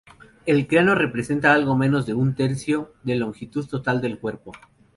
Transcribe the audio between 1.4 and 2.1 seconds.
algo menos